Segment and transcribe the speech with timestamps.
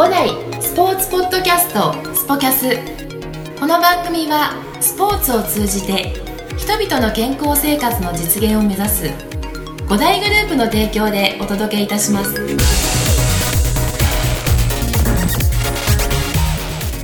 [0.00, 0.30] 五代
[0.62, 2.70] スポーツポッドキャストスポキャス。
[3.60, 6.14] この番組はスポーツを通じて
[6.56, 9.10] 人々の健康生活の実現を目指す
[9.90, 12.34] 五大グループの提供でお届けいたします。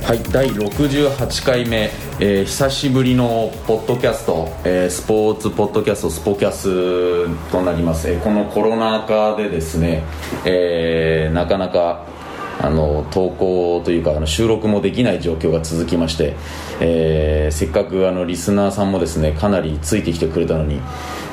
[0.03, 10.03] はい第68回目、えー久しぶりのポッドキャスト、えースポーツポッドキャストスポキャスとなります、えーこのコロナ禍でですね、
[10.45, 12.16] えーなかなか
[12.59, 16.35] あの投稿というかあの収録もできない状況が続きまして、
[16.79, 20.81] えーせっかくあのリスナーさんもですねかなりついてきてくれたのに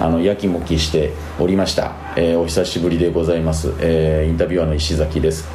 [0.00, 5.48] あのやきもきしておりました、えーお久しぶりでございます、えーインタビュアーの石崎です。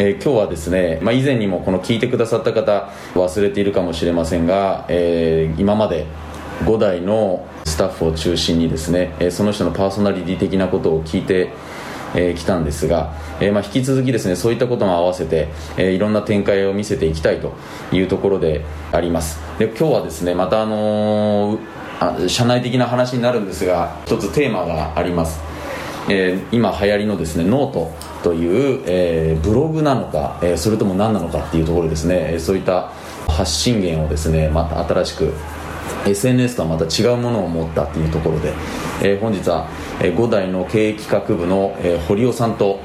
[0.00, 6.06] え今日はですね、まあ、以前にもこの聞いてくださった方忘れているかもしれませんが、え今まで
[6.64, 11.50] 5代のスタッフを中心にですね、えその人のパーソナリティ的なことを聞いて
[12.14, 17.54] えー来たんですが、えーまあ、引き続きですねそういったことも合わせて、えーいろんな展開を見せていきたいと
[17.92, 19.40] いうところであります。
[19.58, 21.58] で今日はですねまたあの
[22.00, 25.40] あ社内的な話になるんですが一つテーマがあります。
[26.10, 32.90] え今流行りのですねノートという、えブログなのか、えそれとも何なのかっていうところですね、そういった
[33.28, 35.34] 発信源をですねまた新しく
[36.06, 38.52] SNS とはまた違うものを持ったっていうところで、
[39.02, 39.68] えー本日は、
[40.00, 42.80] えー5代の経営企画部の、えー堀尾さんと、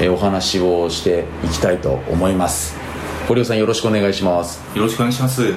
[0.00, 2.76] えーお話をしていきたいと思います。
[3.26, 4.60] 堀尾さんよろしくお願いします。
[4.74, 5.52] よろしくお願いします。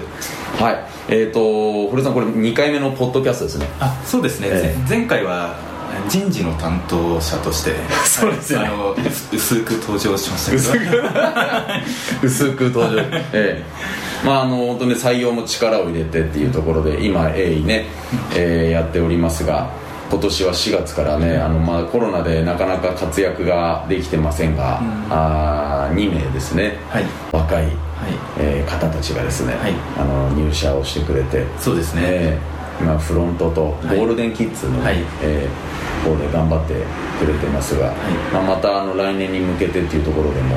[0.59, 0.85] はい。
[1.09, 3.67] えっ、と堀尾さんこれ2回目のポッドキャストですね。
[3.79, 5.70] あそうですね、えぜ前回は
[6.09, 7.75] 人事の担当者として
[8.05, 8.67] そうですよね。
[8.67, 11.03] あの薄薄く登場しましたけど。
[12.21, 12.63] 薄く。
[12.73, 13.01] 登場。
[13.33, 13.63] ええ。
[14.25, 17.85] まああの本当に採用も力を入れてっていうところで今鋭意ね、
[18.35, 19.69] えーやっておりますが
[20.11, 27.05] 今年は4月からねあの、まあ、コロナでなかなか活躍ができてませんが、あー2名ですね、はい。
[27.31, 27.73] 若い、はい。
[28.37, 29.73] えー方たちがですね、はい。
[29.97, 31.45] あの入社をしてくれて。
[31.59, 33.97] そうですね、えー今フロントとゴはい。
[33.99, 34.97] ールデンキッズの、はい。
[35.21, 36.73] えー方で頑張って
[37.23, 37.93] くれてますが、
[38.33, 40.55] まあ、またあの来年に向けてっていうところでも、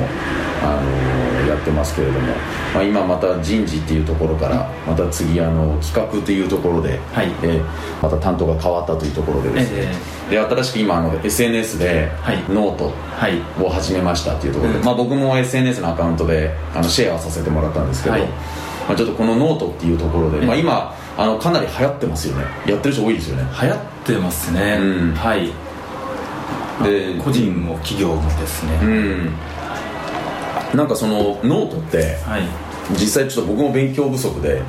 [0.63, 2.33] あのやってますけれども、
[2.73, 7.27] まあ、今また人事っていうところからまた次あの企画というところで、はい。
[7.43, 7.63] えー
[8.01, 9.71] また担当が変わったというところでです。
[9.73, 9.93] ね、
[10.29, 12.37] で新しく今あの SNS ではい。
[12.49, 13.39] ノートはい。
[13.63, 14.85] を始めましたっていうところで、うん。
[14.85, 18.27] まあ、僕も SNS のアカウントであのシェアさせてもらったんですけど、はい。
[18.87, 20.45] まあ、ちょっとこのノートっていうところで、え。
[20.45, 22.45] まあ、今あのかなり流行ってますよね。
[22.67, 23.43] やってる人多いですよね。
[23.61, 25.13] 流行ってますね、うん。
[25.13, 25.51] はい。
[26.83, 29.33] で個人も企業もですね、うん。
[30.77, 32.43] なんかそのノートってはい、
[32.91, 34.61] 実際ちょっと僕も勉強不足で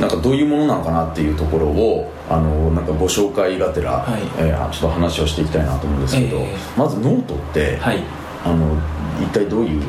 [0.00, 4.22] なんかどういうものなのかなっていうところをあのなんかご紹介がてら、はい。
[4.38, 6.56] えーちょっと話をしていきたいなと思うんですけど、ええ。
[6.74, 8.02] まずノートって、はい。
[8.46, 8.76] あの
[9.22, 9.84] 一体どういうも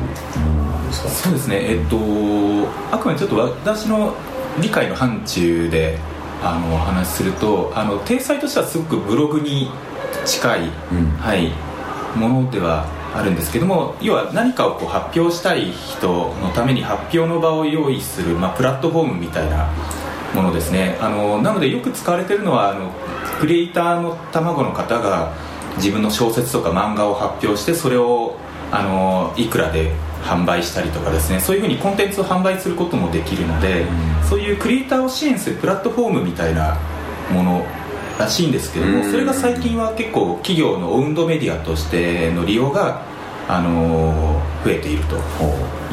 [0.64, 1.08] のなんですか？
[1.08, 1.56] そうですね。
[1.62, 1.96] えっと
[2.92, 4.14] あくまでちょっと私の
[4.60, 5.98] 理解の範疇で
[6.42, 9.70] あのお話しするとあの体裁としてはすごくブログに
[10.24, 11.06] 近い、うん。
[11.18, 11.52] はい、
[12.16, 19.68] ものではあるんですけども要は何かをこう発表したい人のために発表の場を用意する、まあ、プラットフォームみたいな
[20.34, 20.98] ものですね。
[21.00, 22.92] あのなのでよく使われてるのはあの
[23.40, 25.32] クリエイターの卵の方が
[25.76, 28.36] 自分の小説とか漫画を発表してそれを
[28.70, 29.92] あのいくらで
[30.26, 33.86] 販売したりとかですねそういうふうにコンテンツを販売することもできるので、
[34.28, 36.76] そういうクリエイターを支援するプラットフォームみたいな
[37.32, 37.66] もの
[38.18, 39.10] らしいんですけども、うん。
[39.10, 43.02] それが最近は結構企業のオウンドメディアとしての利用が、
[43.48, 45.14] あの増えていると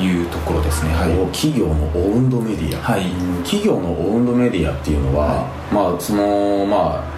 [0.01, 0.91] いうところですね。
[0.93, 3.11] はい、お企業のオウンドメディア、はい。
[3.11, 7.13] うん企業のオウンドメディアっていうのは、まあそのまあ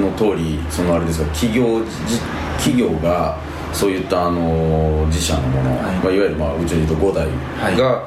[0.00, 2.18] の通りそのあれですが企業じ
[2.58, 3.38] 企業が
[3.72, 5.96] そういったあの自社のもの、はい。
[5.96, 8.04] いまあ、いわゆるまあうちで言うと5代が、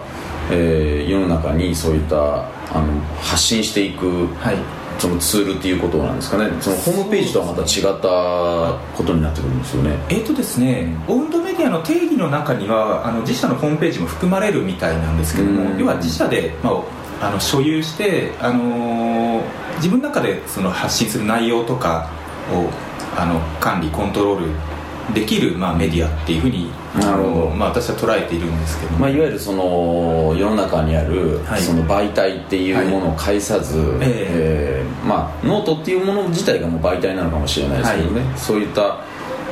[0.51, 4.57] えー世の中にそういったあの発信していく、はい。
[4.99, 6.49] そのツールっていうことなんですかね。
[6.61, 9.97] そのホームページとはまた違ったことになってくるんですよね。
[10.09, 15.79] えーとですね、オウンドメディアの定義の中にはあの自社のホームページも含まれるみたいなんですけども、うん。
[15.79, 16.71] 要は自社で、ま
[17.19, 22.09] あ、あの所有して、あのー自分の中でその発信する内容とか
[22.53, 22.69] を
[23.19, 24.45] あの管理コントロール
[25.13, 27.49] できる、まあ、メディアっていうふうになるほど。
[27.49, 28.93] まあ、私は捉えているんですけど。
[28.93, 31.61] も、まあ、いわゆるその世の中にあるはい。
[31.61, 38.99] その媒体っていうものを介さず、ええーまあ、ノートっていうもの自体がもう媒体なのかもしれないですけどね、そういった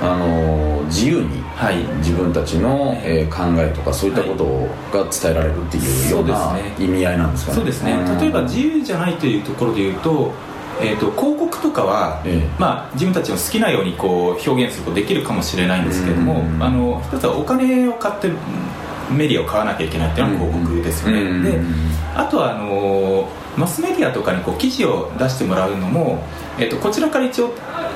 [0.01, 1.77] あの自由にはい。
[1.97, 4.45] 自分たちの、えー考えとかそういったこと
[4.92, 7.56] が伝えられるっていうような意味合いなんですかね。
[7.57, 7.94] そうですね。
[7.95, 8.19] ん。
[8.19, 10.33] 例えば自由じゃないというところで言うと,、
[10.81, 18.30] えーと、広告とかは、ええ、まあ、自分たちの好きなようにこう表現することできるかもしれないんですけどもあの一つはお金を買って
[19.12, 21.60] メディアを買わなきゃいけないっていうのは広告ですよね、で
[22.16, 26.24] あとはあのマスメディアとかにこう記事を出してもらうのも、
[26.57, 27.54] えーと、こちらから一応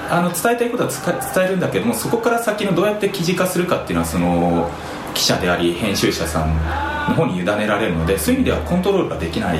[0.09, 4.69] あの伝えたいことは伝えるんだけどもそこから先のどうやって記事化するかっていうのはその
[5.13, 9.59] 記者であり編集者さんの方に委ねられるのでそういう意味ではコントロールができない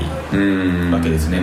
[0.92, 1.42] わけですね、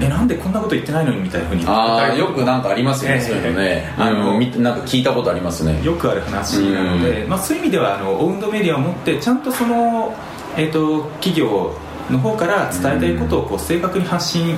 [0.00, 3.94] えなんでこんなこと言ってないのにみたいなふうにああよくなんかありますよね、えー、そういうのね。
[3.98, 5.82] あのなんか聞いたことありますね。
[5.82, 10.14] よくある話なので、まあ、そういう意味ではあのオウンドメディアを持ってちゃんとその、
[10.56, 11.76] えーと、企業
[12.10, 14.56] の方から伝えたいことをこう正確に発信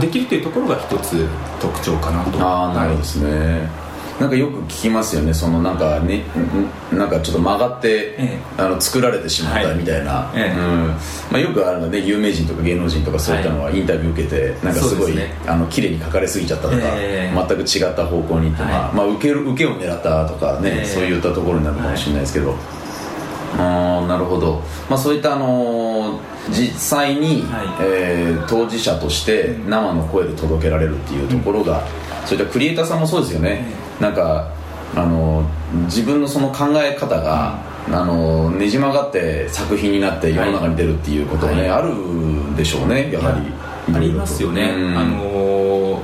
[0.00, 1.26] できるというところが一つ
[1.60, 2.38] 特徴かなと。
[2.40, 3.85] ああなるほどですね
[4.20, 5.34] なんかよく聞きますよね。
[5.34, 6.24] そのなんかね
[6.92, 10.88] なんかちょっと曲がって、ええ、あの作られてしまったみたいな、はいえ、うん。
[10.88, 10.96] ま
[11.34, 22.54] あ、よくあるので有名人とか芸能人とかそういったのはインタビュー受けて、はい、なんかすごい、ね、あの綺麗に書かれすぎちゃったとか、全く違った方向に行って、まあまあ、受ける受けを狙ったとかね、そういったところになるかもしれないですけど、
[23.58, 26.20] ああなるほど、まあ、そういったあのー、
[26.50, 31.82] 実際に、はい、えー、当事者として生の声で届けられるっていうところが、
[32.22, 33.66] うん、そういったクリエイターさんもそうですよね、
[34.00, 34.52] なんか
[34.94, 35.44] あの
[35.84, 37.58] 自分のその考え方が、
[37.88, 43.32] あのねじ曲がって作品になって世の中に出るっていうことはね、はい、あるでしょうねやは
[43.86, 46.02] りありますよね、うん、あの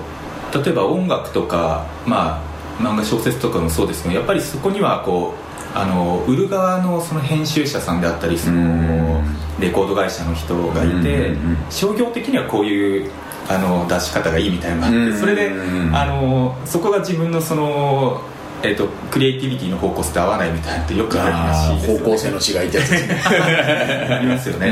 [0.64, 9.22] 例えば音楽とかまあ漫画小説とかもそうですけどやっぱりそこにはこうあの売る側のその編集者さんであったりその
[9.58, 11.34] レコード会社の人がいて
[11.70, 13.10] 商業的にはこういう
[13.48, 14.88] あの出し方がいいみたいな。
[14.88, 15.50] のがあってそれで
[15.92, 18.22] あのそこが自分のその
[18.64, 22.92] えーと、クリエイティビティの方向性と合わないみたいなってよくある話です、ね、方向性の違いってやつ
[24.12, 24.70] ありますよね、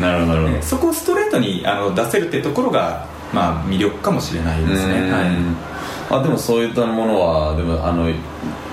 [0.00, 0.62] なるほどなるほど。
[0.62, 5.30] そこをストレートにあの出せるってところが、まあ、魅力かもしれないですね、はい、
[6.10, 8.12] あでもそういったものはでもあの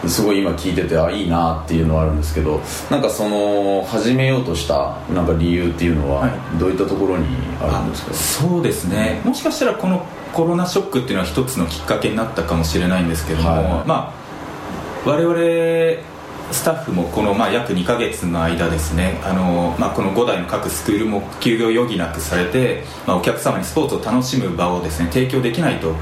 [0.08, 6.30] すごい今聞いててあいいなっていうのはあるんですけどなんかその始めようとしたなんか理由っていうのは
[6.60, 7.28] どういったところに
[7.62, 9.22] あるんですか、そうですね。
[9.24, 16.18] もしかしたらこのコロナショックっていうのは一つのきっかけになったかもしれないんですけども、はい、まあ我々
[16.52, 19.20] スタッフもこのまあ約2か月の間ですね。
[19.24, 25.94] あの、まあ、この5台の各スクールも休業余儀なくされて、まあ、お客様にスポーツを楽しむ場をですね提供できないと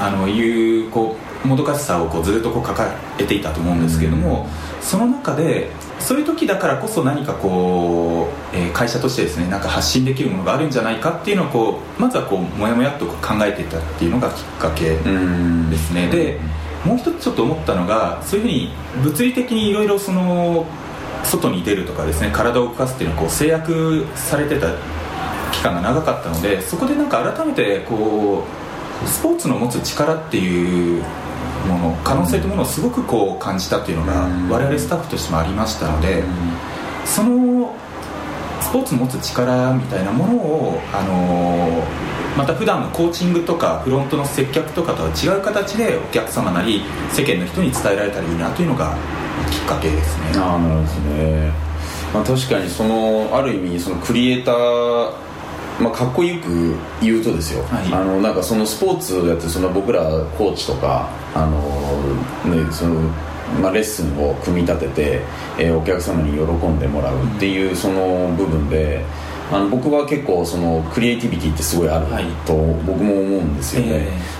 [0.00, 2.88] あのいうこうもどかしさをこうずっとこう抱
[3.18, 4.48] えていたと思うんですけれども、
[4.80, 14.98] その中でそういう時だからこそ何かこう、えー、会社としてですねなんか発信できるものがあるんじゃないかっていうのをこうまずはこうもやもやっと考えていたっていうのがきっかけで
[15.78, 16.08] すね。
[16.08, 16.40] で
[16.84, 18.70] もう一つちょっと思ったのがそういうふうに
[19.02, 20.66] 物理的にいろいろその
[21.22, 24.68] 外に出るとかですね体を動かすっていうのをこう制約されてた
[25.50, 28.63] 期間が長かったのでそこでなんか改めてこう
[29.06, 31.02] スポーツの持つ力っていう
[31.68, 36.22] もの可能性というものをすごくこう感じたっていうのが我々スタッフとしてもありましたので
[37.04, 37.74] その
[38.60, 41.84] スポーツの持つ力みたいなものを、あの
[42.36, 48.96] また普段のコーチングとかフロントの接客とかとは違う形でお客様なり世間の人に伝えられたらいいなというのが
[49.50, 50.30] きっかけですね。
[50.34, 51.74] あなるほどですね
[52.14, 55.12] まあ、確かにそのある意味そのクリエイター
[55.80, 60.02] まあ、かっこよく言うとですよ、はい、あのなんかそのスポーツやってその僕ら
[60.38, 63.00] コーチとかあの、ね、その
[63.60, 65.20] まあ、レッスンを組み立てて、
[65.58, 69.04] えー、お客様に喜んでもらうっていうその部分で、
[69.52, 72.06] あの僕は結構そのクリエイティビティってすごいある
[72.46, 72.54] と
[72.86, 73.92] 僕も思うんですよね、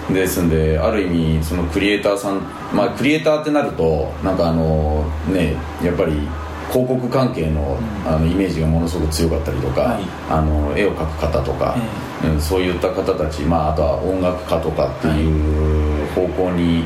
[0.06, 2.40] はい、ですんである意味そのクリエイターさん
[2.74, 6.26] まあクリエイターってなるとなんかあのねやっぱり
[6.74, 11.76] 広告関係の,、あのイメージがものすごく強かったりとか、はい、あの絵を描く方とか、
[12.24, 16.82] うん、そういった方たち、まあ、あとは音楽家とかっていう方向に、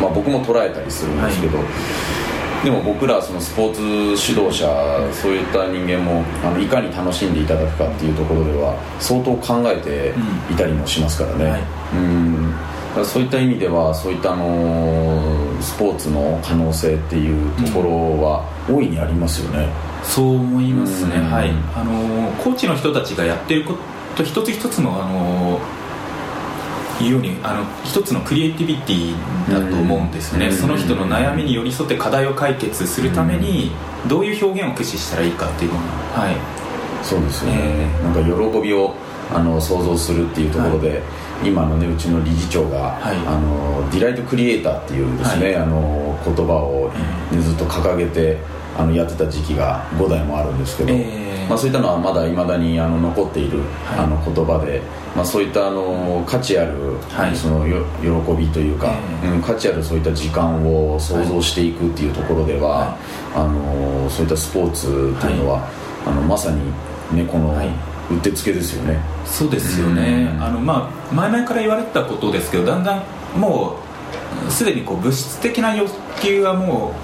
[0.00, 1.64] まあ、僕も捉えたりするんですけど、は
[2.62, 3.82] い、でも僕らそのスポーツ
[4.30, 4.70] 指導者
[5.12, 10.14] そういった人間もあのいかに楽しんでいただくかっていうところでは相当考えて
[10.48, 11.44] いたりもしますからね。
[11.50, 11.62] はい、
[11.94, 12.35] うん
[13.04, 17.90] そういった意味ではそういったあのスポーツの可能性っていうところ
[18.22, 19.68] は大いにありますよね、
[20.02, 21.50] そう思いますね、はい。
[21.74, 23.74] あのコーチの人たちがやってるこ
[24.16, 25.60] と一つ一つのあの
[27.00, 29.14] いうようにあの一つのクリエイティビティ
[29.50, 33.72] だと思うんですね、その人の悩みに寄り添って課題を解決するために
[34.08, 35.82] どういう表現を駆使したらいいかっていうのは、
[36.22, 36.36] はい、
[37.04, 38.94] そうですよね、えー、なんか喜びを
[39.30, 41.02] あの想像するっていうところで、はい
[41.44, 43.16] 今のねうちの理事長が、はい。
[43.26, 45.56] あのディライトクリエイターっていうですね、はい。
[45.56, 46.90] あの言葉を、
[47.32, 48.38] ねずっと掲げて
[48.76, 53.98] あのやってた時期が5代もあるんですけど、えーまあ、そういったのはまだいまだにあの残っている、はい。
[54.00, 54.80] あの言葉で、
[55.14, 57.36] まあ、そういったあの価値ある、はい。
[57.36, 62.98] そのよ喜びというか、えーうん、価値あるそういった時間を想像していくっていうところでは、は
[63.34, 65.68] あのそういったスポーツっていうのは、
[66.06, 66.60] あのまさに、
[67.12, 69.00] ね、この、はいうってつけですよね。
[69.24, 70.30] そうですよね。
[70.34, 70.42] うん。
[70.42, 73.04] あの、まあ、前々から言われてたことですけどだんだん
[73.38, 73.78] も
[74.48, 76.94] うすでにこう物質的な欲求はも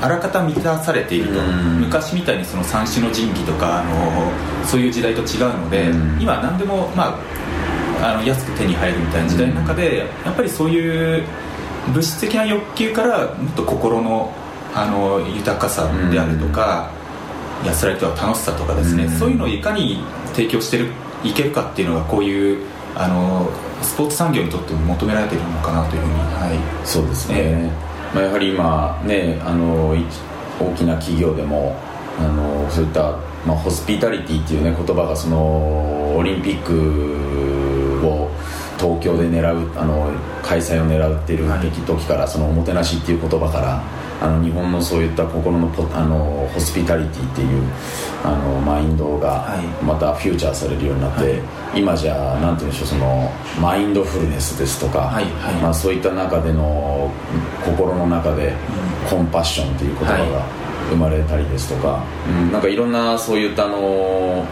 [0.00, 1.40] うあらかた満たされていると。
[1.40, 1.80] うん。
[1.80, 6.22] 昔みたいにその三種の神器とかあのそういう時代と違うのでうん。
[6.22, 7.18] 今何でも、ま
[8.00, 11.24] あ、あの安く手に入るみたいな時代の中でやっぱりそういう
[11.88, 14.32] 物質的な欲求からもっと心の
[14.74, 16.90] あの豊かさであるとか、
[17.62, 19.10] 安らぎとか楽しさとかですね、うん。
[19.10, 20.90] そういうのをいかに提供してる
[21.24, 23.48] いけるかっていうのがこういうあの
[23.82, 27.70] スポーツ産業にとっても求められているのかなというふうに、はい、そうですね、え
[28.14, 30.04] まあ、やはり今ねあのい
[30.60, 31.76] 大きな企業でも
[32.18, 38.30] あのそういった、まあ、ホスピタリティっていうね言葉がそのオリンピックを
[38.78, 40.12] 東京で狙うあの
[40.42, 41.70] 開催を狙うっていうはい。
[41.70, 43.82] 時から、そのおもてなしっていう言葉から
[44.22, 47.62] あの日本のそういった心のポあのホスピタリティっていう
[48.24, 49.84] あのマインドがはい。
[49.84, 51.28] またフューチャーされるようになって、は
[51.76, 51.80] い。
[51.80, 55.54] 今じゃなんて言うんでしょうそのマインドフルネスですとか、はいはい。
[55.56, 57.10] まあ、そういった中での
[57.64, 58.54] 心の中で
[59.10, 60.46] コンパッションという言葉が
[60.90, 64.46] 生まれたりですとか、うんなんかいろんなそういったあの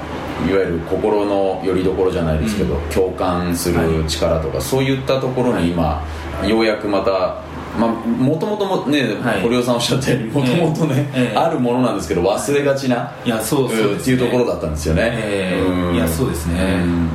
[0.49, 2.81] いわゆる心の拠り所じゃないですけど、うん。
[2.89, 6.03] 共感する力とか、そういったところに今、
[6.45, 7.37] ようやくまた
[7.79, 9.43] まあ、もともともね、はい。
[9.43, 11.37] 堀尾さんおっしゃったようにもともとね、ええ。
[11.37, 15.61] あるものなんですけど忘れがちないやそうそううんっていうところだったんですよね、ええ。
[15.61, 15.95] うん。
[15.95, 16.81] いやそうですね。
[16.83, 17.09] うん。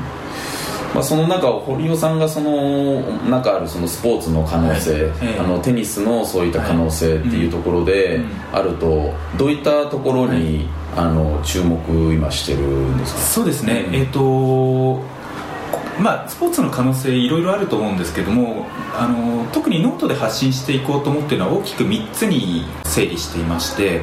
[0.94, 5.40] まあ、その中を堀尾さんがその中あるそのスポーツの可能性、はいええ。
[5.40, 8.30] あのテニスのそういった可能性っていうところでうん。
[8.54, 11.78] あるとどういったところに、あの注目
[12.14, 13.20] 今してるんですか？
[13.20, 13.96] そうですね、うん。
[13.96, 15.02] えっ、と
[16.00, 24.02] まあスポーツの可能性いろいろあると思うんですけどもあの特にノートで発信していこうと思っているのは大きく3つに整理していまして、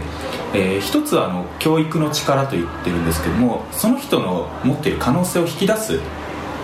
[0.55, 6.01] えー一つはあの教育の力と言ってるんですけどもその人の持っている可能性を引き出す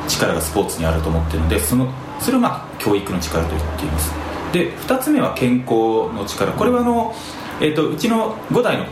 [0.09, 1.89] 力がスポーツにあると思ってるのでその
[2.21, 4.13] それをまあ教育の力と言っています。
[4.53, 6.53] で2つ目は健康の力。
[6.53, 7.15] これはあの、
[7.61, 8.87] えー、とうちの5代の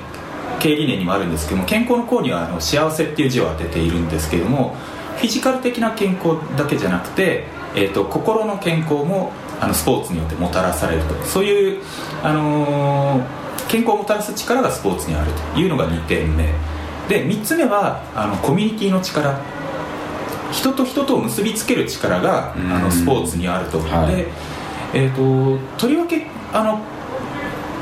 [0.58, 4.74] 経営理念にもあるんですけども健康の項にはあの幸せっていう字を当てているんですけども
[5.16, 7.44] フィジカル的な健康だけじゃなくて、
[7.74, 11.14] えー、と心の健康もあのスポーツによってもたらされると。
[11.24, 11.82] そういう、
[12.22, 16.44] あのー健康をもたらす力がスポーツにあるというのが2点目。
[17.08, 19.38] で3つ目はあのコミュニティの力。
[20.52, 22.72] 人と人とを結びつける力がうん。
[22.72, 24.16] あのスポーツにあると、はい。
[24.16, 24.28] で、
[24.94, 26.80] えー、ととりわけあの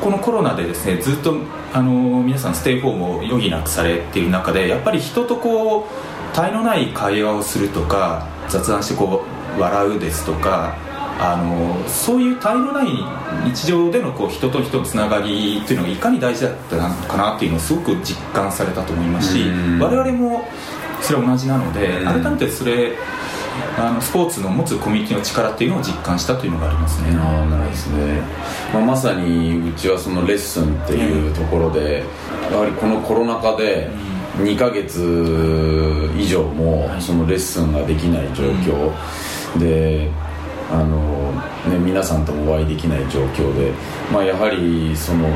[0.02, 1.36] このコロナでですねずっと
[1.72, 9.24] あの皆さんステイホームを余儀なくされている中でやっぱり人とこう絶えのない会話をするとか雑談してこ
[9.56, 10.76] う笑うですとか
[11.20, 12.88] あのそういう絶えのない
[13.44, 19.78] 日常でのこう人と人のつながりというのがいかに大事だったのかなっていうのをすごく実感されたと思いますしうん。
[19.78, 20.44] 我々も
[21.00, 22.22] それは同じなのでうん。
[22.22, 22.96] 改めてそれ
[23.78, 27.16] あのスポーツの持つコミュニティの力っていうのを実感したというのがありますね。
[27.16, 28.20] ああなるほどですね、
[28.72, 32.04] まあ、まさにうちはそのレッスンっていうところで、
[32.50, 33.90] やはりこのコロナ禍で
[34.38, 37.02] 2ヶ月以上もはい。
[37.02, 39.58] そのレッスンができない状況。
[39.58, 40.10] で、
[40.70, 41.32] あの
[41.70, 43.72] ね、皆さんともお会いできない状況で、
[44.12, 45.28] まあ、やはりその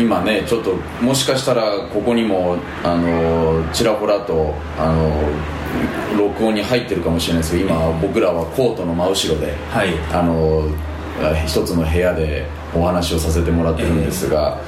[0.00, 9.94] 今ねちょっともしかしたらここにもあのちらほらとあの録音に入ってるかもしれないですけど今僕らはコートの真後ろではい。
[10.12, 10.68] あの
[11.46, 14.58] 一つの部屋でお話をさせてもらってるんですが、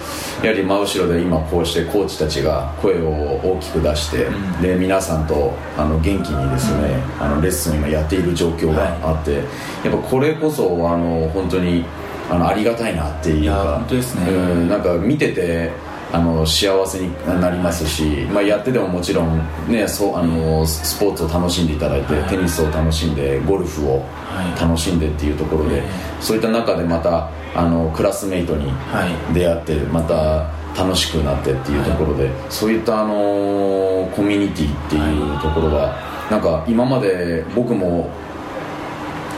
[0.43, 4.63] やはり真後ろで今こうしてコーチたちが声を大きく出して、うん。
[4.63, 9.45] で皆さんとあの元気にですね、あのレッスンを今やっている状況があって、やっ
[9.85, 11.85] ぱこれこそあの本当に
[12.31, 14.31] あのありがたいなっていうか本当ですね。
[14.31, 14.33] う
[14.65, 15.73] んなんか見てて
[16.15, 22.29] あの幸せになりますし、まあ、やっててももちろん、ね、そうあのスポーツを楽しんでいただいて、はい。
[22.29, 24.61] テニスを楽しんでゴルフをはい。
[24.61, 25.83] 楽しんでっていうところで、え
[26.21, 29.35] そういった中でまたあのクラスメイトにはい。
[29.35, 30.49] 出会ってまた
[30.81, 35.97] 楽しくなってっていうところで、そういったあのコミュニティっていうところは、
[36.31, 38.09] なんか今まで僕も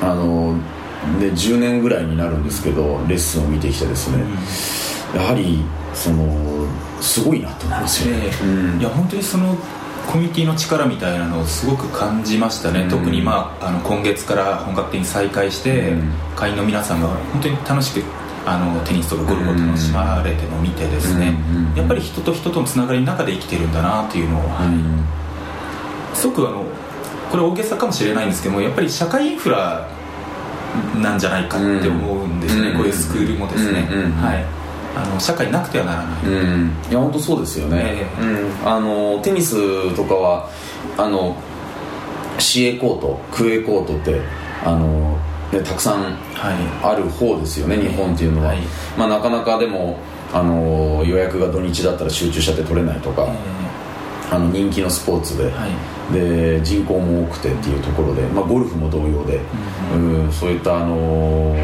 [0.02, 0.58] あの
[1.20, 4.24] で10年ぐらいになるんですけどレッスンを見てきてですね、
[5.14, 5.64] やはり
[5.94, 6.55] その
[7.00, 8.44] すごいなと思うんですよね、ええ。
[8.44, 8.80] うん。
[8.80, 9.56] いや本当にその
[10.06, 12.88] コミュニティの力みたいなのをすごく感じましたね、うん。
[12.88, 16.12] 特に、まあ、あの今月から本格的に再開して、うん。
[16.36, 18.04] 会員の皆さんが本当に楽しく
[18.44, 21.34] あのテニスとかゴルフを楽しまれてるのを見てですね、
[21.74, 21.76] うん。
[21.76, 24.64] やっぱり人と人とのつながりの中で生きてるんだなっていうのを、は
[26.12, 26.16] い。
[26.16, 26.64] すごくあの
[27.30, 29.88] これ大げさかもしれないんですけどもやっぱり社会インフラ
[31.02, 32.76] なんじゃないかって思うんですね、うん。
[32.76, 33.88] こういうスクールもですね、
[34.20, 34.44] はい、
[34.96, 36.72] あの社会なくてはならない、うん。
[36.90, 40.48] いや本当そうですよね、えうん、あのテニスとかは
[40.96, 41.36] あの
[42.38, 44.20] 市営コート区営コートって
[44.64, 45.18] あの、
[45.52, 46.02] ね、たくさん
[46.34, 46.56] はい。
[46.82, 48.58] ある方ですよね日本っていうのは、はい。
[48.96, 49.98] まあ、なかなかでも
[50.32, 53.28] あの予約が土日だったら集中しちゃって取れないとか、
[54.30, 56.12] あの人気のスポーツで,、はい。
[56.12, 59.40] で人口も多くてっていうところで、まあ、ゴルフも同様で、
[59.94, 61.54] うんそういったあの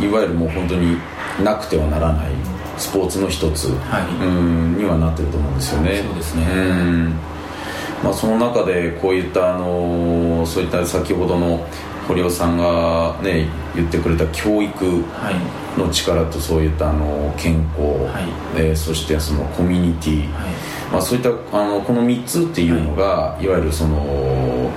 [0.00, 0.98] いわゆるもう本当に
[1.42, 2.32] なくてはならない
[2.78, 4.26] スポーツの一つ、はい。
[4.26, 6.02] うんにはなってると思うんですよね。
[6.06, 6.44] そうですね。
[6.44, 7.10] ん。
[8.02, 11.66] まあ、その中でこういったあのそういった先ほどの
[12.06, 15.78] 堀尾さんがね言ってくれた教育はい。
[15.78, 18.60] の力とそういったあの健康、はい。
[18.60, 20.52] えーそしてそのコミュニティ、はい。
[20.92, 24.70] まあ、そういったあのこの3つっていうのが、い、わゆるその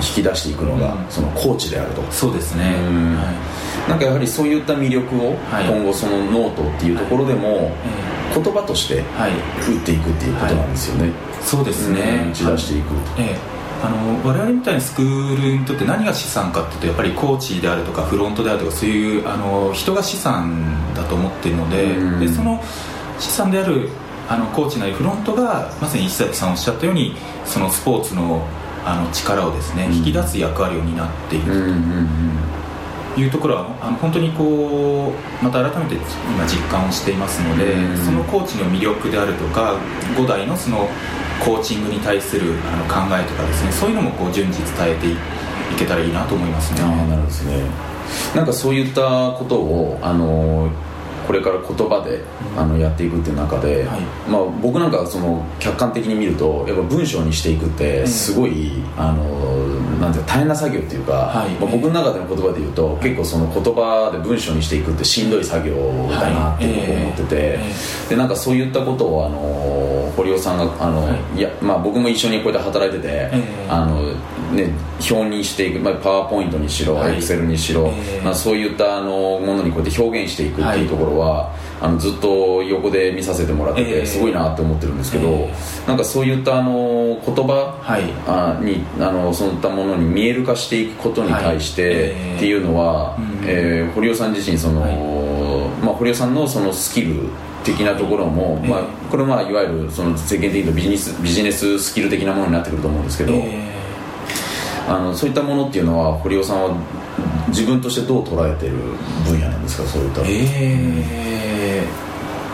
[0.00, 1.06] 引き出していくのが、うん。
[1.10, 2.02] そのコーチであると。
[2.10, 3.16] そうですね、うん。
[3.16, 3.22] は
[3.86, 3.90] い。
[3.90, 5.66] なんかやはりそういった魅力をはい。
[5.66, 7.72] 今後そのノートっていうところでも
[8.34, 11.94] 言葉として打っていくっていうことなんですよね、そうですうん。
[11.94, 13.60] ね打ち出していく、ええ。
[13.82, 22.20] あの我々みたいなスクールにとって何が資産かっていうとやっぱりコーチであるとかフロントであるとかそういうあの人が資産だと思っているので,、うん。
[22.20, 22.62] でその
[23.18, 23.88] 資産である
[24.28, 28.46] あのコーチなりフロントがまさに石崎さんおっしゃったようにそのスポーツの
[28.84, 29.94] あの力をですね、うん。
[29.94, 31.60] 引き出す役割を担っていると。
[33.16, 37.96] いうところはあの本当にこうまた改めて今実感をしていますので、うん。
[37.98, 39.74] そのコーチの魅力であるとか
[40.16, 40.88] 5代のその
[41.44, 45.16] コーチングに対するあの考えとかですねそういうのもこう順次伝えていい
[45.76, 46.80] けたらいいなと思いますね。
[46.80, 47.62] なるほどですね。
[48.34, 50.70] なんかそういったことをあの
[51.26, 52.22] これから言葉で
[52.56, 54.00] あのやっていくっていう中で、はい。
[54.28, 59.24] まあ、僕なんかその客観的に見るとやっぱ文章にしていくってすごい、あの
[60.00, 61.50] なんていうか大変な作業っていうか、はい。
[61.50, 65.74] まあ、僕の中での言葉で言うと、結構その言葉で文章にしていくってしんどい作業
[66.10, 67.58] だなって僕思ってて、
[68.08, 69.79] でなんかそういったことをあの
[70.20, 71.40] 堀尾さんがあの、、はい。
[71.40, 73.66] やまあ、僕も一緒にこうやって働いてて、ええ。
[73.68, 74.12] あの
[74.52, 77.14] ね、表にしていく、まあ、パワーポイントにしろ、はい。
[77.14, 78.20] エクセルにしろ、ええ。
[78.22, 84.06] まあ、そういったあのものにこうやって表現していくっていうところは、あのずっと横で見させてもらってて、ええ。
[84.06, 85.54] すごいなって思ってるんですけど、え
[85.86, 88.02] なんかそういったあの言葉、はい。
[88.26, 91.92] あにあのそういったものに見える化していくことに対して、はい。
[91.94, 92.36] ええ。
[92.36, 93.40] っていうのは、うん。
[93.46, 95.39] えー堀尾さん自身その、はい
[95.82, 97.28] まあ、堀尾さんのそのスキル
[97.64, 103.70] 的なところも、はいまあえ、これはまあいわゆるその世間的にビジネスビジネススキル的なものになってくると思うんですけど、え
[104.88, 106.74] あのそういったものっていうのは堀尾さんは
[107.48, 108.72] 自分としてどう捉えてる
[109.24, 109.84] 分野なんですか？
[109.86, 111.84] そういった、ーえ。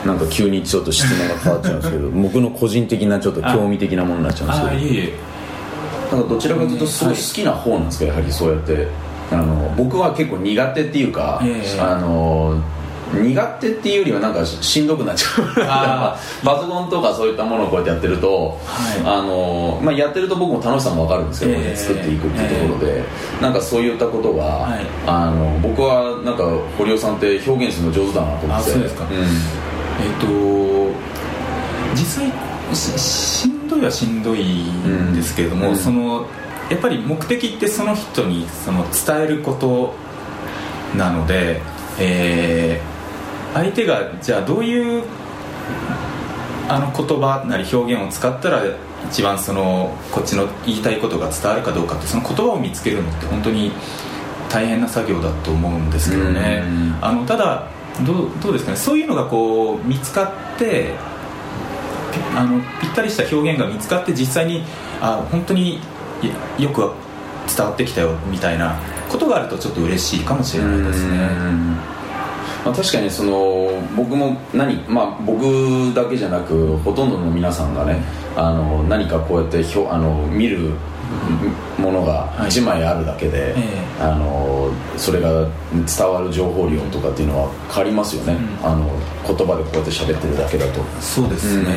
[0.04, 6.16] なんか急にちょっと質問が変わっちゃうんですけど 僕の個人的なちょっと興味的なものになっちゃうんですけど。
[6.18, 8.04] なんかどちらかというとすごい好きな方なんですか？
[8.04, 8.86] やはりそうやって。
[9.32, 11.80] あの僕は結構苦手っていうか、ええ。
[11.80, 12.56] あの
[13.12, 15.44] 苦手っていうよりはなんかしんどくなっちゃう。
[15.68, 19.18] あパソコンとかそういったものをこうやってやってると、はい。
[19.18, 23.04] あのまあ、やってると僕も楽しさも分かるんですけど、ええ作っていくっていうところで、
[23.40, 24.86] なんかそういったことが、はい。
[25.06, 26.44] あの僕はなんか
[26.76, 28.70] 堀尾さんって表現するの上手だなと思って。
[28.70, 29.04] あそうですか。
[29.04, 29.06] ん。
[29.12, 29.22] えっ、
[30.20, 30.26] と
[31.94, 32.32] 実際
[32.74, 35.76] ししんどいはしんどいんですけれども、うん。
[35.76, 36.26] その
[36.68, 39.94] やっぱり目的ってその人にその伝えること
[40.98, 41.60] なので、
[42.00, 42.95] えー
[43.56, 45.02] 相手がじゃあどういう
[46.68, 48.62] あの言葉なり表現を使ったら
[49.08, 53.72] 一番そのこっちの言いたいことが伝わるかどうかってその言葉を見つけるのって本当に
[54.50, 56.98] 大変な作業だと思うんですけどね、うん。
[57.00, 57.68] あのただ
[58.04, 60.94] どうどうですかねそういうのがこう見つかって
[62.12, 64.62] ぴあのぴったりした表現が見つかって実際に
[65.00, 65.80] あ本当に
[66.58, 66.92] いよく
[67.56, 71.95] 伝わってきたよみたいなことがあるとちょっと嬉しいかもしれないですね。
[72.66, 78.02] うんまあ、確かにその僕も何、まあ、僕だけじゃなくほとんどの皆さんがね
[78.36, 80.72] あの何かこうやってひょあの見る
[81.78, 82.50] ものがはい。
[82.50, 83.62] 1枚あるだけで、え
[84.00, 84.02] え。
[84.02, 88.66] あのそれが伝わる情報量とかっていうのは変わりますよね、うん。
[88.66, 88.90] あの
[89.26, 90.82] 言葉でこうやって喋ってるだけだと。
[91.00, 91.68] そうですね、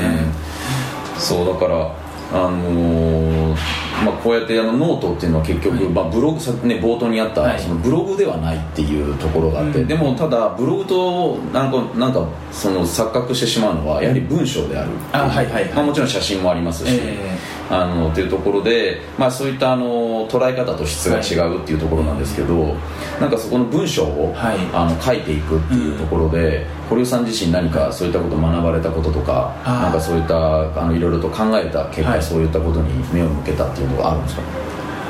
[1.18, 1.96] そうだから
[2.34, 5.86] あのーまあ、こうやってあのノートっていうのは結局、はい。
[5.90, 7.60] まあ、ブログさ、ね、冒頭にあった、はい。
[7.60, 9.88] そのブログではないっていうところがあって、うん。
[9.88, 15.66] でもただブログとなんかなんかその錯覚してしまうのはやはり文章であるあはいはいはい。
[15.74, 17.38] まあ、もちろん写真もありますし、え
[17.72, 22.76] あのっていうところで、まあ、そういったあの捉え方と質が違うっていうところなんですけど、
[23.22, 24.58] なんかそこの文章を、はい。
[24.74, 32.24] あの書いていくっていうところで、堀尾さん自身何かそういったことを学ばれたこととかなんかそういったあのいろいろと考えた結果、はい。
[32.24, 34.42] そういったことに目を向けたっていうのがあるんですか？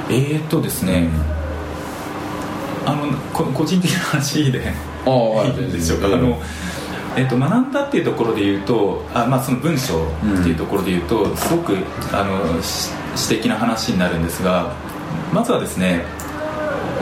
[0.09, 1.07] えー、っとですね、
[2.85, 4.73] あのこ個人的な話で
[5.05, 5.09] あ
[5.45, 5.47] い。
[5.63, 6.37] いんでしょうか、あの
[7.17, 10.09] えっと学んだっていうところで言うとあ、まあ、その文章っ
[10.43, 11.77] ていうところで言うと、すごく
[12.13, 14.73] あのし私的な話になるんですが
[15.33, 16.05] まずはですね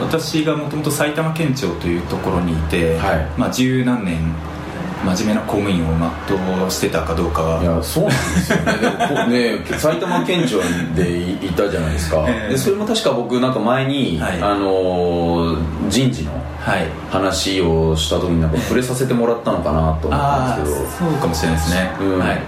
[0.00, 3.26] 私がもともと埼玉県庁というところにいて、はい。
[3.36, 4.20] まあ、十何年
[5.04, 5.92] 真面目な公務員を
[6.28, 7.62] 全うしてたかどうかは。
[7.62, 8.58] いやそうなんですよ
[9.28, 9.58] ね。
[9.68, 10.60] ね埼玉県庁
[10.94, 12.52] でいいたじゃないですか、ええ。
[12.52, 14.42] でそれも確か僕なんか前に、はい。
[14.42, 16.42] あのー人事のはい
[17.10, 21.10] 話をした時になんか触れさせてもらったのかなと思ったんですけど。
[21.10, 22.18] そうかもしれないですね、うん。
[22.18, 22.42] はい。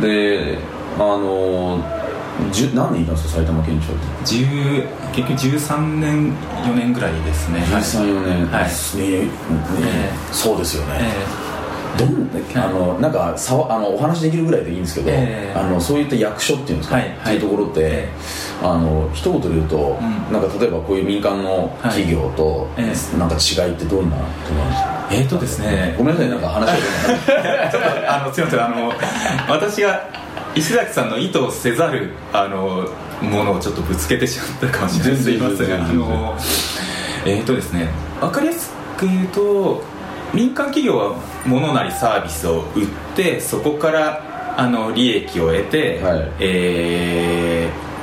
[0.00, 0.58] で
[0.96, 2.04] あのー
[2.50, 4.04] じゅ何年いたんですか埼玉県庁って。
[4.24, 6.32] 10結局13年
[6.64, 7.60] 4年ぐらいですね。
[7.60, 8.64] はい134年、はい。
[8.98, 10.10] ねねえ。
[10.32, 11.43] そうですよね、え
[11.98, 15.58] どんだけあのなんかさわあのお話できるぐらいでいいんですけど、ええ。
[15.58, 18.08] あのそういった役所っていうんですか、はいっていうところって、え
[18.62, 20.32] あの一言で言うと、ん。
[20.32, 23.18] なんか例えばこういう民間の企業と、はいえ。
[23.18, 25.08] なんか違いってどんなところなんですか？
[25.10, 25.94] えーとですね。
[25.98, 26.74] ごめんなさいなんか話を
[27.70, 28.92] ちょっとあのすいませんあの
[29.48, 30.08] 私が
[30.54, 32.88] 石崎さんの意図せざるあの
[33.22, 35.16] ものをちょっとぶつけてしまったかもしれない。
[35.16, 36.36] すいませんあの
[37.26, 37.88] えーとですね
[38.20, 39.82] 分かりやすく言うと
[40.34, 41.16] 民間企業は
[41.46, 46.32] 物なりサービスを売ってそこからあの利益を得て、はい。
[46.40, 47.94] えー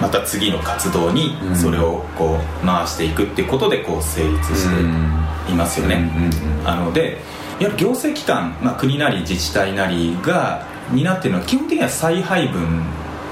[0.00, 1.56] また次の活動にうん。
[1.56, 6.68] それをこう回していくっていうことでこう成立していますよね、うんうんうん。
[6.68, 7.18] あので
[7.60, 12.82] いわゆる行政機関、まあ、国なり自治体なりが担っているのは基本的には再配分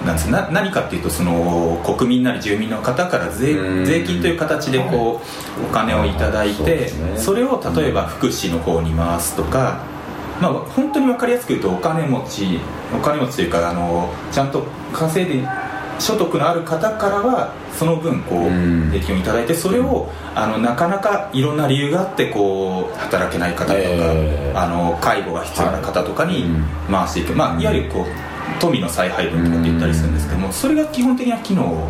[0.05, 3.85] なんですな何かっていうとその国民なり住民の方から税うん。
[3.85, 5.21] 税金という形でこ
[5.61, 7.19] うお金をいただいてすね。
[7.19, 9.85] それを例えば福祉の方に回すとか、
[10.41, 12.59] まあ、本当に分かりやすく言うとお金持ち
[12.95, 15.49] お金持ちというかあのちゃんと稼いで
[15.99, 18.91] 所得のある方からはその分こううん。
[18.91, 26.45] 税金をいただいてそれをあのなかなかいろんな理由があってこう働けない方とか、えーあの介護が必要な方とかに
[26.91, 31.89] 回していく、まあ、いわゆるこう富の再配分とかって言ったりするんですけどもそれが基本的な機能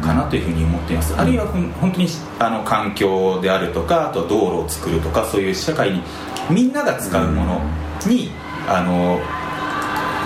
[0.00, 2.06] かなというふうに思っています、あるいは本当に
[2.38, 6.02] あの環境であるとかあとは道路を作るとかそういう社会に
[6.48, 7.60] みんなが使うもの
[8.06, 8.30] に、
[8.68, 9.20] あの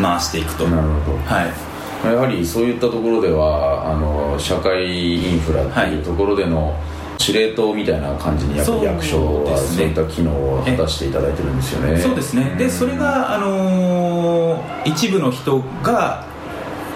[0.01, 1.19] 回していくと、なるほど。
[1.19, 1.67] はい。
[2.05, 6.79] やはりそういったところではあの社会インフラっていうところでの
[7.19, 12.01] 司令塔みたいな感じにやっぱり役所はそうですねそういった機能を果たしていただいてるんですよね。
[12.01, 12.55] そうですね。
[12.59, 16.25] でそれが、あのー一部の人が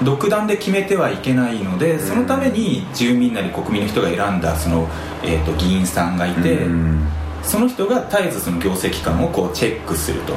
[0.02, 4.88] 独断で決めてはいけないのでそのために住民なり国民の人が選んだその、
[5.22, 7.06] えー、と議員さんがいて、うん。
[7.42, 10.35] その人が絶えずその行政機関をこうチェックすると。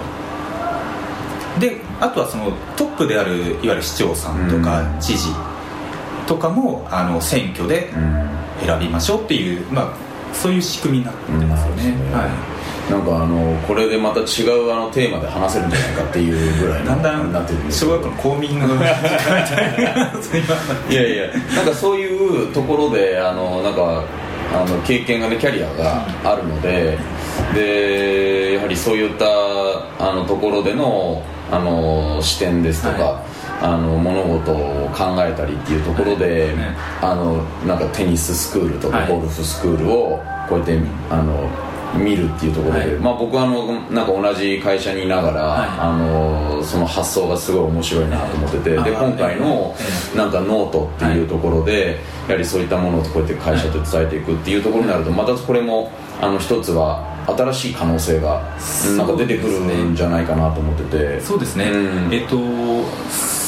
[1.59, 4.99] であとはそのトップであるいわゆる市長さんとかうん。
[4.99, 5.29] 知事
[6.25, 9.93] とかもあの選挙でうん選びましょうっていう、まあ、
[10.35, 12.31] そういう仕組みになってますよね、はい。
[12.91, 18.79] なんかあのこれでまた違うあのテーマで話せるんじゃないかっていうぐらいのだんだんなってる小学校の公民の い
[20.93, 24.03] やいやなんかそういうところであのなんか
[24.53, 26.97] あの経験がねキャリアがあるので
[27.53, 29.25] でやはりそういった
[29.99, 33.23] あのところでのあの視点ですとか、は
[33.61, 36.75] あの物事を考えたりっていうところで、ね。
[37.01, 39.07] あのなんかテニススクールとかはい。
[39.09, 41.49] ゴルフスクールをこうやってあの
[41.95, 42.89] 見るっていうところで、はい。
[42.95, 45.69] まあ、僕はあのなんか同じ会社にいながら、はい。
[45.79, 49.75] あのその発想がすごい面白いなと思ってて、で今回の
[50.13, 58.41] えなんかノートっていうところで、やはりそういったものをこうやって会社で伝えていくっていうところになるとまたこれもあの一つは新しい可能性が
[58.97, 61.21] なんか出てくるんじゃないかなと思ってて。
[61.21, 62.13] そうですね、うん。
[62.13, 62.37] えっと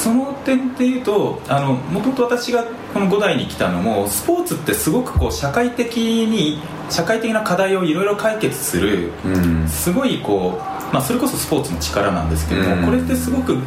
[0.06, 2.64] その点でいうとあのもともと私が
[2.94, 9.68] この5代に来たのもスポーツってすごくこう社会的に社会的な課題をいろいろ解決するうん。
[9.68, 12.86] すごいこう、まあ、それこそスポーツの力なんですけども、うん。
[12.86, 13.58] これってすごく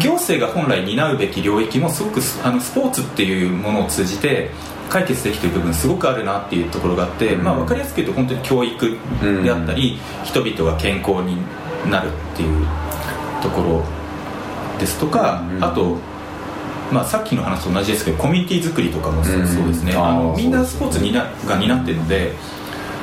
[0.00, 4.50] 行政が本来担うべき領域もすごくスあのスポーツっていうものを通じて
[4.90, 7.44] 解決できている部分すごくあるなっていうところがあって、うん。
[7.44, 8.98] まあ、分かりやすく言うと本当に教育
[9.44, 11.36] であったり、人々が健康に
[11.88, 12.66] なるっていう
[13.40, 14.03] ところ
[14.84, 15.96] ですとか、うんあと、
[16.92, 22.32] まあ、さっきの話と同じですけどコミュニティ作りとかもそううんそうですね、あーあのみんなスポーツになそうが担ってるので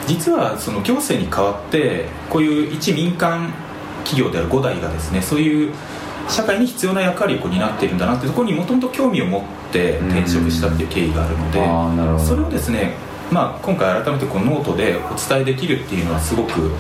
[0.08, 3.52] 実はその行政に代わってこういう一民間
[4.04, 5.74] 企業である5代がですねそういう
[6.30, 12.94] 社会に必要な役割を担っているんだなっていうところにもともと興味を持って転職したっていう経緯があるので、それをですね、
[13.32, 16.72] まあ、今回改めてこのノートでお伝えできるっていうのはすごく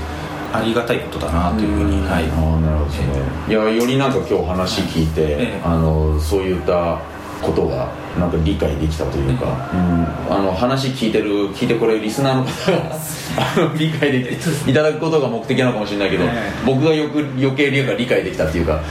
[0.54, 2.92] ありがたいことだなというふうに、はい、ああなるほど。
[2.92, 3.08] ですね、
[3.48, 5.62] いやよりなんか今日話聞いて、ええ。
[5.64, 7.00] あのそういった
[7.42, 12.96] ことがなんか理解できたというか、うん、あの話聞いてる聞いてこれリスナーの方が
[13.38, 16.66] あの理解できいただくことが目的なのかもしれないけど、ええ。
[16.66, 18.82] 僕がよく余計理理解できたっていうか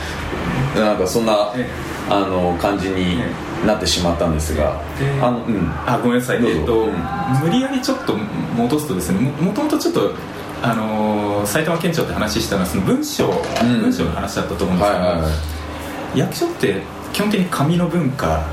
[0.74, 1.66] なんかそんな、え
[2.08, 3.20] あの感じに
[3.64, 5.70] なってしまったんですが、であのうん。
[5.86, 6.92] あごめんなさい、えっとうん
[7.42, 10.12] 無理やりちょっと戻すとですねももともとちょっと
[10.62, 13.80] あのー埼玉県庁って話したのはその文章、ん。
[13.80, 15.28] 文章の話だったと思うんですけど、はいはいは
[16.14, 16.18] い。
[16.18, 18.44] 役所って基本的に紙の文化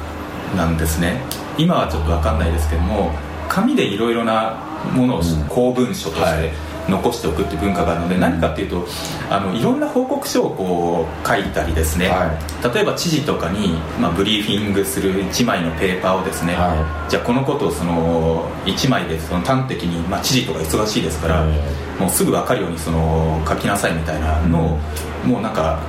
[0.55, 1.21] なんですね。
[1.57, 3.11] 今はちょっと分かんないですけども
[3.49, 5.43] 紙でいろいろなものをうん。
[5.49, 6.43] 公文書としはい。
[6.49, 6.53] て
[6.89, 8.87] 残しておくっていう文化があるので、何かっていうと
[9.29, 12.37] あのいろんな報告書をこう書いたりですね、は
[12.73, 21.57] 例えば知事とかに、まあ、ブリーフィングする1枚のペーパーをですね、はじゃあこのことをその1枚でその端的に、まあ、知事とか忙しいですから、はい。
[21.99, 24.77] もうすぐ分かるようにその書きなさいみたいなのを、
[25.25, 25.79] もうなんか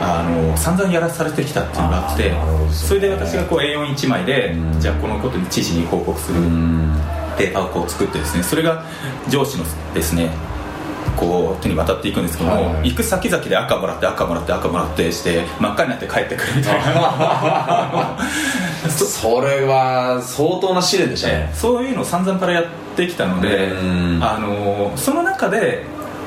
[0.00, 2.36] あの散々やらされてきたっていうのがあってね
[2.70, 4.80] それで私がこう A41 枚で、うん。
[4.80, 6.40] じゃあこのことに知事に報告する。
[6.40, 8.84] うんペーパーをこう作ってですねそれが
[9.28, 10.30] 上司のですね
[11.16, 12.90] こう手に渡っていくんですけども、はいはい。
[12.90, 18.18] 行く先々で赤もらって赤もらって赤もらってして真っ赤になって帰ってくるみたいな。
[18.88, 22.64] それは相当な試練でしたね、そういうのを散々からやっ
[22.96, 24.20] てきたので、うん。
[24.22, 25.84] あのその中で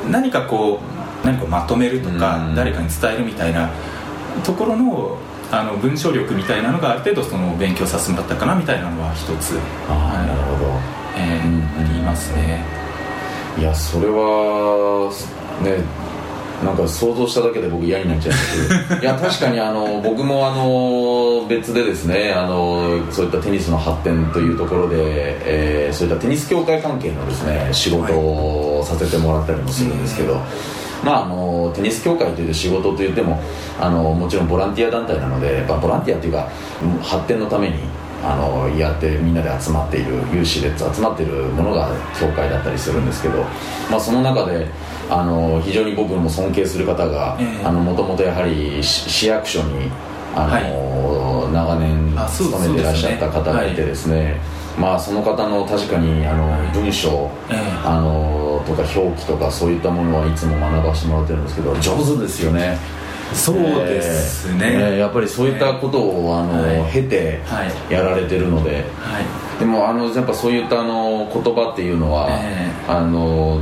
[0.10, 0.80] 何かこ
[1.24, 2.56] う何かをまとめるとか、うん。
[2.56, 3.69] 誰かに伝えるみたいな
[4.43, 5.17] ところの
[5.52, 9.58] あの文章力みたいなのがある程度その勉強させてもらったかなみたいなのは一つ、
[9.89, 10.69] ああなるほど
[11.20, 12.64] えーうんありますね。
[13.58, 15.12] いやそれは
[15.62, 15.84] ね
[16.64, 19.02] なんか想像しただけで僕嫌になっちゃいますけど。
[19.04, 30.40] いや確かにあの僕もあの別でですねあのそういったテニスの発展というところで、えーそういったテニス協会関係のですね仕事をさせてもらったりもするんですけど、
[31.04, 33.42] まあ、あのテニス協会という仕事といっても
[33.82, 36.48] あのもちろんボランティア団体なのでやっぱボランティアっていうか
[36.84, 37.76] うん発展のために
[38.24, 43.44] あのやってみんなで集まっている有志で集まっているものが協会だったりするんですけど、
[43.90, 44.68] まあ、その中で
[45.10, 47.72] あの非常に僕も尊敬する方がええ。
[47.72, 49.90] もともとやはり市市役所に
[50.36, 54.40] あの、長年あそう勤めていらっしゃった方がいてですね
[54.78, 57.58] まあその方の確かにあの文章、ええ。
[57.84, 62.78] あのとか表記とかそういったものはいつも学ばせてもらってるんですけど上手ですよね
[63.34, 66.92] そうですね、ええやっぱりそういったことをあの、はい。
[66.92, 67.94] 経てはい。
[67.94, 68.76] やられてるので。
[68.98, 69.26] はい。
[69.60, 72.92] でもあのやっぱそういったあの言葉っていうのは、ええ。
[72.92, 73.62] あの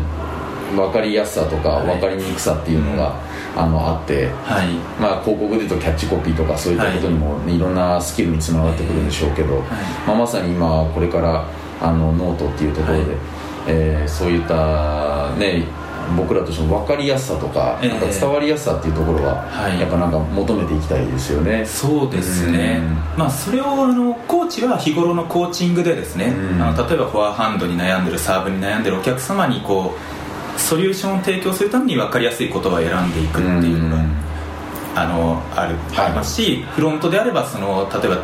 [0.76, 1.88] 分かりやすさとかはい。
[1.88, 3.20] 分かりにくさっていうのが、
[3.56, 4.28] あのあって。
[4.44, 4.74] はい。
[5.00, 9.60] まあ、広告で言うとキャッチコピーとかそういったことにも、ねい、ろんなスキルにつながってくるんでしょうけど、
[10.06, 11.46] まあ、まさに今これから
[11.82, 13.18] あのノートっていうところで、はい。
[13.70, 15.66] えーそういったね
[16.16, 17.90] 僕らとしても分かりやすさとか,、ええ。
[17.90, 19.80] なんか伝わりやすさっていうところは、はい。
[19.80, 21.66] やっぱなんか求めていきたいですよね。
[21.66, 22.82] そうですね、
[23.18, 26.62] まあ、それをあのコーチは日頃のコーチングでですね、うん。
[26.62, 34.12] あの例えばフォアハンドに悩んでるサーブに悩んでるお客様にこうソリューションを提供するために分かりやすい言葉を選んでいくっていうのが、うん。
[34.96, 38.18] あのある、はいありますしフロントであればその例えば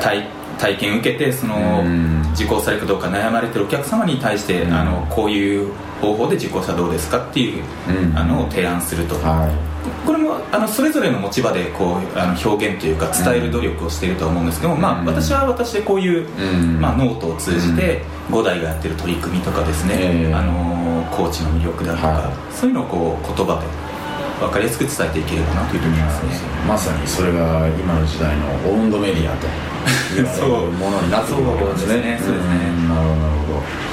[0.00, 2.22] 体体験を受けてその、うん。
[2.34, 4.72] 受講されるかどうか悩まれてるお客様に対して、うん。
[4.72, 8.18] あのこういう方法で受講したらどうですかっていう、うん。
[8.18, 9.48] あのを提案すると、は
[10.04, 15.06] これもあのそれぞれの持ち場でこうあの表現というか伝える努力をしているとは思うんですけど、まあ、うん。
[15.06, 16.80] 私は私でこういう、うん。
[16.80, 20.34] まあ、ノートを通じて五代がやってる取り組みとかですね、ええ。
[20.34, 23.66] あのコーチの魅力だとか、はそういうのをこう言葉で
[24.42, 26.50] 分かりやすく伝えていければなというふうに思いますね。
[26.66, 29.46] まさにそれが今の時代のオウンドメディアと
[30.16, 32.18] 言われる ものになってくるわけですね。
[32.20, 32.58] そうですね。
[32.58, 32.70] ね。
[32.70, 32.88] ん。
[32.88, 33.91] なるほどなるほど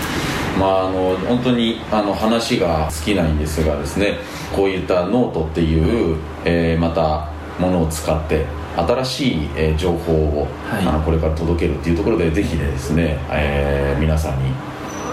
[0.57, 4.17] まああの本当にあの話が尽きないんですがですね
[4.55, 8.45] こういったノートっていう、えーまたものを使って
[8.77, 10.87] 新しい、えー情報を、はい。
[10.87, 14.45] あのこれから届けるっていうところでぜひねですね、えー皆さんに、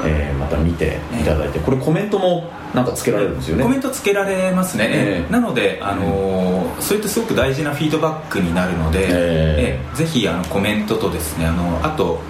[0.06, 3.64] えーまた見ていただいて、これコメントもなんかつけられるんですよね。
[3.64, 5.32] コメントつけられますね、ええ。
[5.32, 9.10] なので、あのーそういったすごく大事なフィードバックになるので、え。
[9.10, 12.20] ええぜひあのコメントとですねあのあと、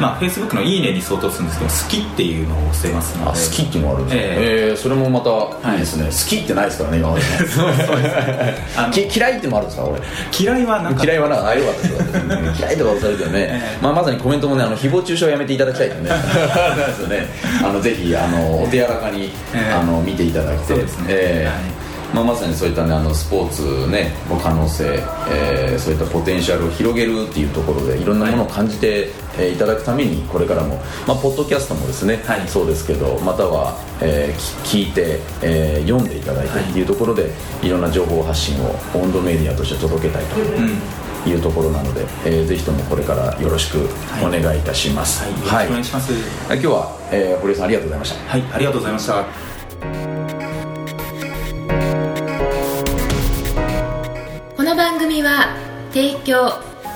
[0.00, 4.72] まあ、Facebook の「いいね」に相当するんですけど「好き」っていうのを押せますのであ好きっていうのがあるんですね、ええ。
[4.72, 7.26] ーそれもまたいいですね、好きってないですからね今までね。
[9.16, 10.00] 嫌いってもあるんですか俺。
[10.38, 11.98] 嫌いはなんか嫌いはなんかあよかったですよ。
[12.58, 13.78] 嫌いとか押されてね、ええ。
[13.82, 16.10] まあ、まさにコメントもねあの誹謗中傷はやめていただきたいとね。
[16.76, 17.26] ですよね。
[17.64, 19.72] あのぜひあのお手柔らかに、ええ。
[19.72, 20.64] あの見ていただいて。
[20.66, 21.04] そうですね。
[21.08, 21.46] ええ。
[21.46, 32.48] はいまあ、まさにそういったねあのスポーツねの可能性、えーそういったポテンシャルを広げるっていうところでいろんなものを感じて、えーいただくためにこれからも、まあ、ポッドキャストもですね、はい。
[32.48, 37.30] そうですけどまたは、えーき聞いて、えー読んでいただいてっていうところで、
[37.62, 41.30] い、ろんな情報発信を温度メディアとして届けたいとうん。
[41.30, 43.78] いうところなので、えーぜひともこれからよろしく
[44.24, 45.24] お願いいたします。
[45.24, 45.32] はい。
[45.32, 46.12] よろしくお願いします。
[46.48, 48.30] 今日は、えー堀江さんありがとうございました。
[48.30, 48.42] はい。
[48.52, 50.15] ありがとうございました
[55.16, 55.56] 組は
[55.92, 56.48] 提供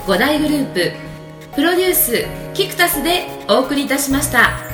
[0.06, 0.92] 5大グループ
[1.54, 4.69] プロデュースキクタスでお送りいたしました。